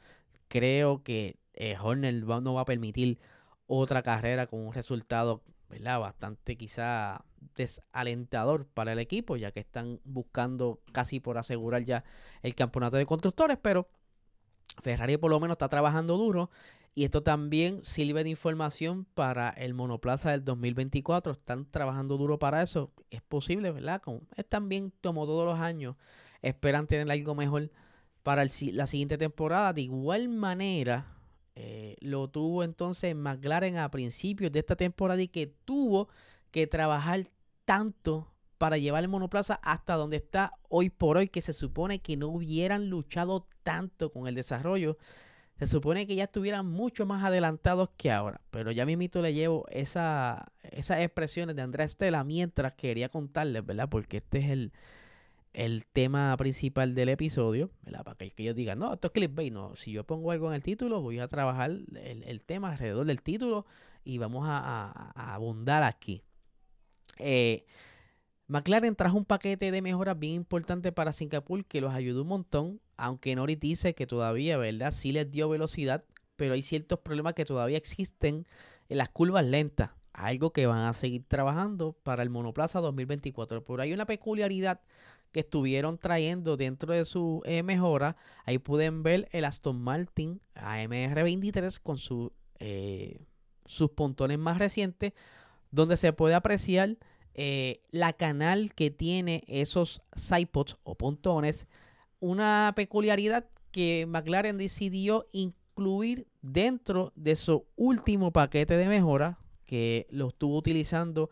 Creo 0.48 1.04
que 1.04 1.38
eh, 1.54 1.76
Horner 1.82 2.14
no 2.24 2.54
va 2.54 2.62
a 2.62 2.66
permitir 2.66 3.20
otra 3.68 4.02
carrera 4.04 4.48
con 4.48 4.66
un 4.66 4.74
resultado 4.74 5.44
¿verdad? 5.70 6.00
bastante 6.00 6.56
quizá 6.56 7.26
desalentador 7.56 8.68
para 8.68 8.94
el 8.94 9.00
equipo, 9.00 9.36
ya 9.36 9.52
que 9.52 9.60
están 9.60 10.00
buscando 10.04 10.82
casi 10.92 11.20
por 11.20 11.38
asegurar 11.38 11.84
ya 11.84 12.04
el 12.42 12.56
campeonato 12.56 12.98
de 12.98 13.06
constructores, 13.06 13.58
pero 13.62 13.90
Ferrari 14.82 15.18
por 15.18 15.32
lo 15.32 15.40
menos 15.40 15.56
está 15.56 15.68
trabajando 15.68 16.18
duro 16.18 16.50
y 16.98 17.04
esto 17.04 17.22
también 17.22 17.86
sirve 17.86 18.24
de 18.24 18.32
información 18.32 19.06
para 19.14 19.50
el 19.50 19.76
monoplaza 19.76 20.32
del 20.32 20.44
2024. 20.44 21.34
Están 21.34 21.70
trabajando 21.70 22.18
duro 22.18 22.40
para 22.40 22.64
eso. 22.64 22.92
Es 23.12 23.22
posible, 23.22 23.70
¿verdad? 23.70 24.02
Como 24.02 24.22
es 24.36 24.50
también 24.50 24.92
como 25.04 25.28
todos 25.28 25.46
los 25.46 25.60
años. 25.60 25.96
Esperan 26.42 26.88
tener 26.88 27.12
algo 27.12 27.36
mejor 27.36 27.70
para 28.24 28.46
la 28.46 28.88
siguiente 28.88 29.20
temporada. 29.20 29.74
De 29.74 29.82
igual 29.84 30.28
manera, 30.28 31.14
eh, 31.54 31.98
lo 32.00 32.30
tuvo 32.30 32.64
entonces 32.64 33.16
McLaren 33.16 33.78
a 33.78 33.92
principios 33.92 34.52
de 34.52 34.58
esta 34.58 34.76
temporada 34.76 35.22
y 35.22 35.28
que 35.28 35.46
tuvo 35.46 36.10
que 36.50 36.66
trabajar 36.66 37.30
tanto 37.66 38.34
para 38.58 38.80
llevar 38.80 39.04
el 39.04 39.10
monoplaza 39.10 39.60
hasta 39.62 39.94
donde 39.94 40.18
está 40.18 40.54
hoy 40.68 40.90
por 40.90 41.18
hoy, 41.18 41.28
que 41.28 41.42
se 41.42 41.54
supone 41.54 42.00
que 42.00 42.18
no 42.18 42.30
hubieran 42.30 42.90
luchado 42.90 43.48
tanto 43.62 44.12
con 44.12 44.28
el 44.28 44.34
desarrollo 44.34 44.98
se 45.60 45.68
supone 45.68 46.06
que 46.06 46.16
ya 46.16 46.26
estuvieran 46.26 46.68
mucho 46.68 47.06
más 47.06 47.24
adelantados 47.24 47.90
que 47.98 48.12
ahora. 48.12 48.42
Pero 48.52 48.72
ya 48.72 48.86
mismito 48.86 49.22
le 49.22 49.34
llevo 49.34 49.66
esa, 49.70 50.52
esas 50.62 51.02
expresiones 51.02 51.56
de 51.56 51.64
Andrés 51.64 51.92
Estela 51.92 52.24
mientras 52.24 52.74
quería 52.74 53.10
contarles, 53.10 53.66
¿verdad? 53.66 53.90
Porque 53.90 54.18
este 54.18 54.40
es 54.40 54.50
el, 54.52 54.72
el 55.58 55.86
tema 55.88 56.36
principal 56.38 56.94
del 56.94 57.10
episodio, 57.10 57.72
¿verdad? 57.82 58.04
Para 58.04 58.16
que, 58.16 58.32
ellos 58.38 58.56
digan, 58.56 58.78
no, 58.78 58.94
esto 58.94 59.08
es 59.08 59.14
clickbait. 59.14 59.52
No, 59.52 59.76
si 59.76 59.92
yo 59.92 60.04
pongo 60.04 60.32
algo 60.32 60.50
en 60.50 60.54
el 60.54 60.62
título, 60.62 61.02
voy 61.02 61.18
a 61.18 61.28
trabajar 61.28 61.72
el, 61.72 62.42
tema 62.44 62.72
alrededor 62.72 63.08
del 63.08 63.24
título 63.24 63.66
y 64.04 64.20
vamos 64.20 64.44
a, 64.48 65.12
abundar 65.16 65.82
aquí. 65.82 66.22
Eh, 67.18 67.66
McLaren 68.46 68.96
trajo 68.96 69.18
un 69.18 69.26
paquete 69.26 69.72
de 69.72 69.82
mejoras 69.82 70.20
bien 70.20 70.34
importante 70.34 70.92
para 70.92 71.12
Singapur 71.12 71.66
que 71.66 71.82
los 71.82 71.92
ayudó 71.92 72.22
un 72.22 72.28
montón, 72.28 72.80
aunque 72.98 73.36
Norris 73.36 73.60
dice 73.60 73.96
que 73.96 74.08
todavía, 74.08 74.58
¿verdad? 74.58 74.92
Sí 74.92 75.12
les 75.12 75.32
dio 75.32 75.50
velocidad, 75.50 76.04
pero 76.36 76.54
hay 76.54 76.62
ciertos 76.62 77.00
problemas 77.00 77.34
que 77.34 77.46
todavía 77.46 77.78
existen 77.78 78.46
en 78.90 78.98
las 78.98 79.10
curvas 79.10 79.46
lentas, 79.46 79.92
algo 80.14 80.52
que 80.52 80.66
van 80.66 80.80
a 80.80 80.94
seguir 80.94 81.24
trabajando 81.28 81.94
para 82.04 82.24
el 82.24 82.30
monoplaza 82.30 82.80
2024. 82.80 83.64
Pero 83.64 83.82
hay 83.82 83.94
una 83.94 84.06
peculiaridad 84.06 84.82
que 85.32 85.42
estuvieron 85.42 85.98
trayendo 85.98 86.58
dentro 86.58 86.94
de 86.94 87.06
su 87.06 87.42
eh, 87.46 87.64
mejora. 87.64 88.18
Ahí 88.46 88.58
pueden 88.58 89.04
ver 89.04 89.28
el 89.32 89.46
Aston 89.46 89.80
Martin 89.80 90.42
AMR23 90.56 91.80
con 91.82 91.98
eh, 92.60 93.22
sus 93.66 93.92
pontones 93.92 94.40
más 94.40 94.58
recientes, 94.58 95.14
donde 95.72 95.98
se 95.98 96.14
puede 96.14 96.34
apreciar 96.34 96.98
eh, 97.36 97.84
la 97.92 98.14
canal 98.14 98.74
que 98.74 98.90
tiene 98.90 99.44
esos 99.48 100.02
sidepods 100.16 100.78
o 100.84 100.96
pontones, 100.96 101.68
una 102.20 102.74
peculiaridad 102.76 103.46
que 103.72 104.06
McLaren 104.08 104.58
decidió 104.58 105.28
incluir 105.32 106.28
dentro 106.42 107.14
de 107.16 107.36
su 107.36 107.66
último 107.76 108.32
paquete 108.32 108.76
de 108.78 108.88
mejora 108.88 109.38
que 109.66 110.08
lo 110.10 110.30
estuvo 110.30 110.58
utilizando 110.58 111.30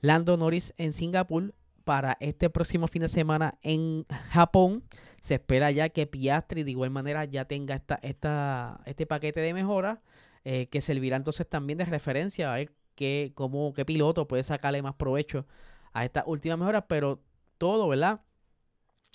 Lando 0.00 0.36
Norris 0.36 0.74
en 0.76 0.92
Singapur 0.92 1.54
para 1.84 2.16
este 2.20 2.50
próximo 2.50 2.86
fin 2.86 3.02
de 3.02 3.08
semana 3.08 3.58
en 3.62 4.04
Japón. 4.30 4.84
Se 5.22 5.34
espera 5.34 5.70
ya 5.70 5.88
que 5.88 6.06
Piastri 6.06 6.62
de 6.62 6.70
igual 6.70 6.90
manera 6.90 7.24
ya 7.24 7.46
tenga 7.46 7.74
esta, 7.74 7.98
esta, 8.02 8.80
este 8.84 9.06
paquete 9.06 9.40
de 9.40 9.54
mejora 9.54 10.02
eh, 10.44 10.66
que 10.66 10.80
servirá 10.80 11.16
entonces 11.16 11.48
también 11.48 11.78
de 11.78 11.84
referencia 11.84 12.52
a 12.52 12.56
ver 12.56 12.72
qué, 12.94 13.32
cómo, 13.34 13.72
qué 13.72 13.84
piloto 13.84 14.28
puede 14.28 14.42
sacarle 14.42 14.82
más 14.82 14.94
provecho 14.94 15.46
a 15.92 16.04
estas 16.04 16.24
últimas 16.26 16.58
mejoras, 16.58 16.84
pero 16.88 17.22
todo, 17.56 17.88
¿verdad? 17.88 18.20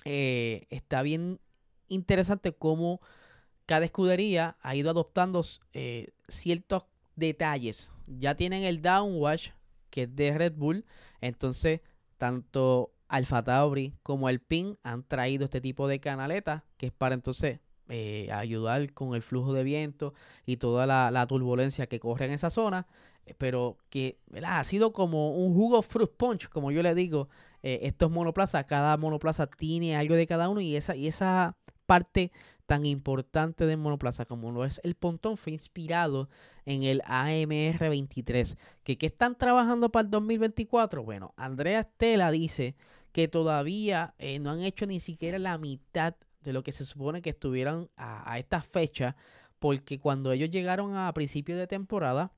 Eh, 0.05 0.67
está 0.69 1.01
bien 1.01 1.39
interesante 1.87 2.51
cómo 2.51 3.01
cada 3.65 3.85
escudería 3.85 4.57
ha 4.61 4.75
ido 4.75 4.89
adoptando 4.89 5.41
eh, 5.73 6.13
ciertos 6.27 6.85
detalles. 7.15 7.89
Ya 8.07 8.35
tienen 8.35 8.63
el 8.63 8.81
downwash, 8.81 9.49
que 9.89 10.03
es 10.03 10.15
de 10.15 10.37
Red 10.37 10.53
Bull. 10.55 10.85
Entonces, 11.21 11.81
tanto 12.17 12.93
Alfa 13.07 13.43
Tauri 13.43 13.93
como 14.03 14.29
el 14.29 14.39
PIN 14.39 14.77
han 14.83 15.03
traído 15.03 15.45
este 15.45 15.61
tipo 15.61 15.87
de 15.87 15.99
canaletas, 15.99 16.63
que 16.77 16.87
es 16.87 16.91
para 16.91 17.15
entonces 17.15 17.59
eh, 17.89 18.29
ayudar 18.31 18.93
con 18.93 19.13
el 19.13 19.21
flujo 19.21 19.53
de 19.53 19.63
viento 19.63 20.13
y 20.45 20.57
toda 20.57 20.85
la, 20.85 21.27
turbulencia 21.27 21.87
que 21.87 21.99
corre 21.99 22.25
en 22.25 22.31
esa 22.31 22.49
zona. 22.49 22.87
Pero 23.37 23.77
que 23.89 24.19
ha 24.43 24.63
sido 24.65 24.91
como 24.91 25.31
un 25.31 25.53
jugo 25.53 25.81
fruit 25.81 26.11
punch, 26.11 26.49
como 26.49 26.71
yo 26.71 26.83
le 26.83 26.93
digo. 26.93 27.29
Estos 27.63 28.11
monoplazas, 28.11 28.65
cada 28.65 28.95
monoplaza 28.97 29.47
tiene 29.47 29.95
algo 29.95 30.15
de 30.15 30.27
cada 30.27 30.49
uno 30.49 30.61
y 30.61 30.75
esa, 30.75 30.95
y 30.95 31.07
esa 31.07 31.55
parte 31.85 32.31
tan 32.65 32.85
importante 32.85 33.65
de 33.65 33.77
monoplaza 33.77 34.25
como 34.25 34.51
lo 34.51 34.65
es 34.65 34.79
el 34.83 34.95
pontón 34.95 35.37
fue 35.37 35.53
inspirado 35.53 36.29
en 36.65 36.83
el 36.83 37.01
AMR 37.05 37.89
23. 37.89 38.57
¿Que, 38.83 38.97
¿Qué 38.97 39.05
están 39.05 39.37
trabajando 39.37 39.91
para 39.91 40.05
el 40.05 40.11
2024? 40.11 41.03
Bueno, 41.03 41.33
Andrea 41.37 41.81
Estela 41.81 42.31
dice 42.31 42.75
que 43.11 43.27
todavía 43.27 44.15
eh, 44.17 44.39
no 44.39 44.49
han 44.51 44.61
hecho 44.61 44.87
ni 44.87 44.99
siquiera 44.99 45.39
la 45.39 45.57
mitad 45.57 46.15
de 46.41 46.53
lo 46.53 46.63
que 46.63 46.71
se 46.71 46.85
supone 46.85 47.21
que 47.21 47.29
estuvieran 47.29 47.89
a, 47.95 48.37
esta 48.37 48.61
fecha, 48.61 49.15
porque 49.59 49.99
cuando 49.99 50.31
ellos 50.31 50.49
llegaron 50.49 50.95
a 50.95 51.13
principio 51.13 51.57
de 51.57 51.67
temporada, 51.67 52.33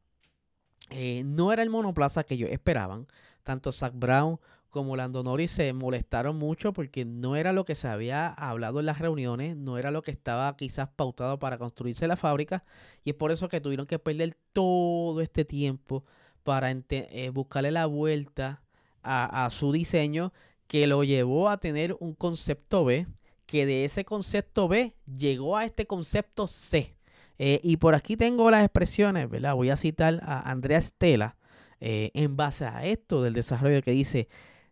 eh, 0.91 1.23
no 1.25 1.51
era 1.51 1.63
el 1.63 1.69
monoplaza 1.69 2.23
que 2.23 2.35
ellos 2.35 2.51
esperaban. 2.51 3.07
Tanto 3.43 3.71
Zach 3.71 3.93
Brown 3.95 4.39
como 4.75 4.97
Lando 4.97 5.23
Norris 5.23 5.51
se 5.51 5.71
molestaron 5.71 6.37
mucho 6.37 6.73
porque 6.73 7.05
no 7.05 7.37
era 7.37 7.53
lo 7.53 7.63
que 7.63 7.75
se 7.75 7.87
había 7.87 8.27
hablado 8.27 8.81
en 8.81 8.85
las 8.85 8.99
reuniones, 8.99 9.55
no 9.55 9.77
era 9.77 9.89
lo 9.89 10.01
que 10.01 10.11
estaba 10.11 10.53
quizás 10.57 10.89
pautado 10.89 11.39
para 11.39 11.57
construirse 11.57 12.09
la 12.09 12.17
fábrica 12.17 12.65
y 13.05 13.11
es 13.11 13.15
por 13.15 13.31
eso 13.31 13.47
que 13.47 13.61
tuvieron 13.61 13.85
que 13.85 13.99
perder 13.99 14.37
todo 14.51 15.21
este 15.21 15.45
tiempo 15.45 16.03
para 16.43 16.69
eh, 16.71 17.29
buscarle 17.29 17.71
la 17.71 17.85
vuelta 17.85 18.61
a, 19.01 19.49
su 19.49 19.71
diseño 19.71 20.33
que 20.67 20.87
lo 20.87 21.05
llevó 21.05 21.47
a 21.47 21.57
tener 21.57 21.95
un 22.01 22.13
concepto 22.13 22.83
B, 22.83 23.07
que 23.45 23.65
de 23.65 23.85
ese 23.85 24.03
concepto 24.03 24.67
B 24.67 24.93
llegó 25.05 25.55
a 25.55 25.63
este 25.63 25.87
concepto 25.87 26.47
C. 26.47 26.97
Eh, 27.39 27.61
y 27.63 27.77
por 27.77 27.95
aquí 27.95 28.17
tengo 28.17 28.51
las 28.51 28.65
expresiones, 28.65 29.29
¿verdad? 29.29 29.55
Voy 29.55 29.69
a 29.69 29.77
citar 29.77 30.19
a 30.23 30.51
Andrea 30.51 30.81
Stella 30.81 31.37
eh, 31.79 32.11
en 32.13 32.35
base 32.35 32.65
a 32.65 32.83
esto 32.83 33.21
del 33.21 33.33
desarrollo 33.33 33.81
que 33.81 33.91
dice, 33.91 34.27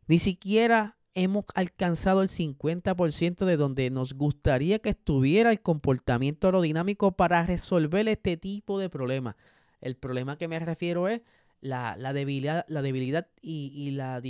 ni 0.07 0.19
siquiera 0.19 0.97
hemos 1.15 1.45
alcanzado 1.53 2.21
el 2.21 2.29
50% 2.29 3.45
de 3.45 3.57
donde 3.57 3.89
nos 3.89 4.13
gustaría 4.13 4.79
que 4.79 4.89
estuviera 4.89 5.51
el 5.51 5.61
comportamiento 5.61 6.47
aerodinámico 6.47 7.11
para 7.11 7.45
resolver 7.45 8.07
este 8.07 8.37
tipo 8.37 8.79
de 8.79 8.89
problemas. 8.89 9.35
El 9.79 9.95
problema 9.95 10.37
que 10.37 10.47
me 10.47 10.59
refiero 10.59 11.07
es 11.07 11.21
la, 11.63 11.95
debilidad, 12.13 12.65
la 12.67 12.81
debilidad 12.81 13.27
y, 13.41 13.91
la, 13.91 14.21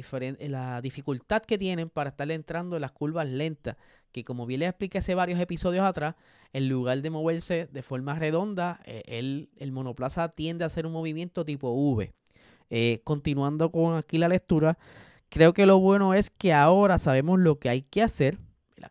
dificultad 0.82 1.42
que 1.42 1.58
tienen 1.58 1.90
para 1.90 2.12
estar 2.12 2.30
entrando 2.32 2.76
en 2.76 2.82
las 2.82 2.92
curvas 2.92 3.30
lentas. 3.30 3.78
Que 4.12 4.24
como 4.24 4.46
bien 4.46 4.60
les 4.60 4.70
expliqué 4.70 5.00
hace 5.00 5.16
varios 5.16 5.40
episodios 5.40 5.86
atrás, 5.86 6.16
en 6.52 6.70
lugar 6.70 7.02
de 7.02 7.10
moverse 7.10 7.68
de 7.72 7.82
forma 7.82 8.14
redonda, 8.14 8.80
eh, 8.86 9.02
el, 9.08 9.50
el 9.58 9.72
monoplaza 9.72 10.30
tiende 10.30 10.64
a 10.64 10.68
hacer 10.68 10.86
un 10.86 10.92
movimiento 10.92 11.44
tipo 11.46 11.72
V. 11.72 12.14
Eh, 12.70 13.02
continuando 13.04 13.72
con 13.72 13.96
aquí 13.96 14.18
la 14.18 14.28
lectura, 14.28 14.78
Creo 15.34 15.52
que 15.54 15.66
lo 15.66 15.80
bueno 15.80 16.14
es 16.14 16.30
que 16.30 16.54
ahora 16.54 17.00
sabemos 17.00 17.40
lo 17.40 17.58
que 17.58 17.68
hay 17.68 17.82
que 17.82 18.04
hacer, 18.04 18.38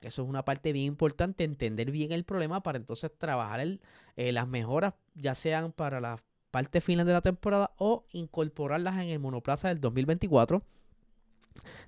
que 0.01 0.09
eso 0.09 0.23
es 0.23 0.29
una 0.29 0.45
parte 0.45 0.73
bien 0.73 0.87
importante, 0.87 1.45
entender 1.45 1.93
bien 1.93 2.11
el 2.11 2.25
problema 2.25 2.65
para 2.65 2.79
entonces 2.79 3.13
trabajar 3.17 3.79
eh, 4.17 4.33
las 4.33 4.49
mejoras, 4.49 4.95
ya 5.15 5.37
sean 5.37 5.71
para 5.71 6.01
la 6.01 6.21
parte 6.51 6.81
final 6.81 7.07
de 7.07 7.13
la 7.13 7.21
temporada 7.21 7.71
o 7.77 8.07
incorporarlas 8.11 8.97
en 8.97 9.11
el 9.11 9.21
monoplaza 9.21 9.69
del 9.69 9.81
2024. 9.81 10.65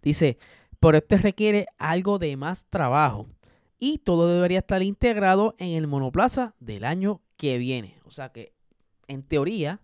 Dice, 0.03 0.39
por 0.79 0.95
esto 0.95 1.17
requiere 1.17 1.67
algo 1.77 2.21
de 2.21 2.37
más 2.37 2.65
trabajo 2.67 3.27
y 3.81 3.99
todo 3.99 4.33
debería 4.33 4.59
estar 4.59 4.85
integrado 4.85 5.57
en 5.59 5.71
el 5.71 5.89
monoplaza 5.89 6.55
del 6.61 6.85
año 6.85 7.23
que 7.37 7.59
viene. 7.59 7.99
O 8.05 8.13
sea 8.13 8.29
que, 8.29 8.53
en 9.09 9.25
teoría, 9.25 9.81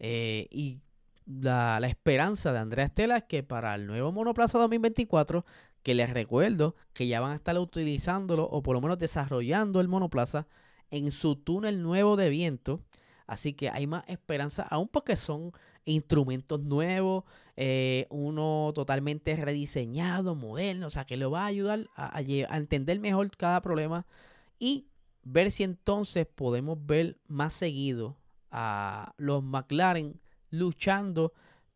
eh, 0.00 0.48
y 0.50 0.80
la, 1.28 1.78
esperanza 1.86 2.52
de 2.52 2.58
Andrea 2.58 2.86
Estela 2.86 3.18
es 3.18 3.24
que 3.24 3.42
para 3.42 3.74
el 3.74 3.86
nuevo 3.86 4.10
monoplaza 4.12 4.58
2024, 4.58 5.44
que 5.82 5.94
les 5.94 6.10
recuerdo 6.10 6.74
que 6.94 7.06
ya 7.06 7.20
van 7.20 7.32
a 7.32 7.36
estar 7.36 7.58
utilizándolo 7.58 8.44
o 8.44 8.62
por 8.62 8.74
lo 8.74 8.80
menos 8.80 8.98
desarrollando 8.98 9.80
el 9.80 9.88
monoplaza 9.88 10.46
en 10.90 11.12
su 11.12 11.36
túnel 11.36 11.82
nuevo 11.82 12.16
de 12.16 12.30
viento. 12.30 12.80
Así 13.26 13.52
que 13.52 13.68
hay 13.68 13.86
más 13.86 14.04
esperanza, 14.08 14.62
aún 14.62 14.88
porque 14.88 15.16
son 15.16 15.52
instrumentos 15.84 16.60
nuevos, 16.60 17.24
eh, 17.56 18.06
uno 18.08 18.72
totalmente 18.74 19.36
rediseñado, 19.36 20.34
moderno, 20.34 20.86
o 20.86 20.90
sea 20.90 21.04
que 21.04 21.18
le 21.18 21.26
va 21.26 21.42
a 21.42 21.46
ayudar 21.46 21.88
a 21.94 22.20
entender 22.56 23.00
mejor 23.00 23.30
cada 23.36 23.60
problema 23.60 24.06
y 24.58 24.86
ver 25.24 25.50
si 25.50 25.62
entonces 25.62 26.26
podemos 26.26 26.78
ver 26.86 27.18
más 27.26 27.52
seguido 27.52 28.16
a 28.50 29.12
los 29.18 29.42
McLaren 29.42 30.18
luchando 30.50 31.32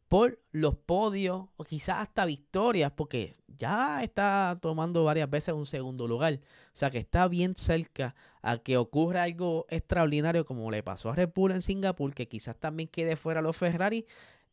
por 0.09 0.39
los 0.51 0.77
podios 0.77 1.47
o 1.57 1.65
quizás 1.65 1.97
hasta 2.01 2.27
victorias, 2.27 2.93
porque 2.95 3.35
ya 3.47 4.03
está 4.03 4.59
tomando 4.61 5.05
varias 5.05 5.31
veces 5.31 5.55
un 5.55 5.65
segundo 5.65 6.07
lugar. 6.07 6.35
O 6.35 6.77
sea 6.77 6.91
que 6.91 6.99
está 6.99 7.29
bien 7.29 7.57
cerca 7.57 8.15
a 8.43 8.59
que 8.59 8.77
ocurra 8.77 9.23
algo 9.23 9.65
extraordinario 9.71 10.45
como 10.45 10.71
le 10.71 10.83
pasó 10.83 11.09
a 11.09 11.15
Red 11.15 11.31
Bull 11.35 11.53
en 11.53 11.63
Singapur, 11.63 12.13
que 12.13 12.29
quizás 12.29 12.59
también 12.59 12.91
quede 12.91 13.17
fuera 13.17 13.41
los 13.41 13.57
Ferrari 13.57 14.05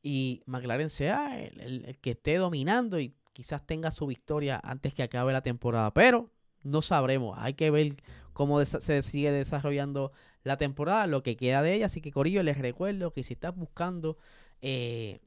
y 0.01 0.43
McLaren 0.45 0.89
sea 0.89 1.37
el, 1.37 1.97
que 1.99 2.11
esté 2.11 2.37
dominando 2.37 2.99
y 2.99 3.13
quizás 3.33 3.65
tenga 3.65 3.91
su 3.91 4.07
victoria 4.07 4.61
antes 4.63 4.93
que 4.93 5.03
acabe 5.03 5.33
la 5.33 5.41
temporada. 5.41 5.93
Pero 5.93 6.29
no 6.63 6.81
sabremos, 6.81 7.37
hay 7.37 7.55
que 7.55 7.69
ver 7.69 7.97
cómo 8.39 8.63
se 8.63 9.01
sigue 9.01 9.33
desarrollando 9.33 10.13
la 10.45 10.55
temporada, 10.55 11.07
lo 11.07 11.23
que 11.23 11.35
queda 11.35 11.61
de 11.61 11.73
ella. 11.73 11.87
Así 11.87 11.99
que, 11.99 12.09
Corillo, 12.09 12.41
les 12.41 12.57
recuerdo 12.57 13.11
que 13.11 13.21
si 13.21 13.33
estás 13.33 13.53
buscando, 13.53 14.17
eh, 14.61 15.19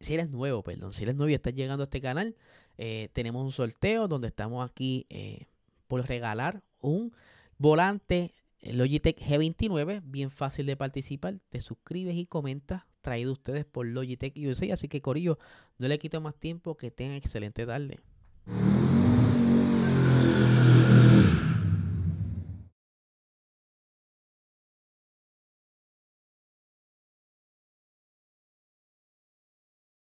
si 0.00 0.14
eres 0.14 0.30
nuevo, 0.30 0.62
perdón, 0.62 0.94
si 0.94 1.02
eres 1.02 1.14
nuevo 1.14 1.28
y 1.28 1.34
estás 1.34 1.52
llegando 1.52 1.82
a 1.82 1.84
este 1.84 2.00
canal, 2.00 2.36
eh, 2.78 3.10
tenemos 3.12 3.44
un 3.44 3.52
sorteo 3.52 4.08
donde 4.08 4.28
estamos 4.28 4.66
aquí 4.66 5.04
eh, 5.10 5.44
por 5.86 6.08
regalar 6.08 6.62
un 6.80 7.12
volante 7.58 8.32
Logitech 8.62 9.20
G29, 9.20 10.00
bien 10.06 10.30
fácil 10.30 10.64
de 10.64 10.78
participar. 10.78 11.38
Te 11.50 11.60
suscribes 11.60 12.16
y 12.16 12.24
comentas, 12.24 12.84
traído 13.02 13.30
ustedes 13.30 13.66
por 13.66 13.84
Logitech 13.84 14.32
USA. 14.38 14.72
Así 14.72 14.88
que, 14.88 15.02
Corillo, 15.02 15.38
no 15.76 15.86
le 15.86 15.98
quito 15.98 16.18
más 16.22 16.34
tiempo, 16.34 16.78
que 16.78 16.90
tengan 16.90 17.16
excelente 17.16 17.66
tarde. 17.66 18.00